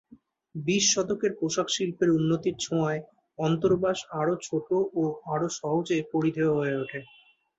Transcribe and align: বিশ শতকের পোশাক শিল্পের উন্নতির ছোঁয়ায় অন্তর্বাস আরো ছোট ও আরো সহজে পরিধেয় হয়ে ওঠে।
বিশ 0.55 0.83
শতকের 0.93 1.31
পোশাক 1.39 1.67
শিল্পের 1.69 2.09
উন্নতির 2.09 2.55
ছোঁয়ায় 2.59 3.01
অন্তর্বাস 3.39 3.99
আরো 4.19 4.33
ছোট 4.43 4.67
ও 4.93 5.03
আরো 5.33 5.47
সহজে 5.59 5.97
পরিধেয় 6.11 6.51
হয়ে 6.57 6.75
ওঠে। 6.75 6.99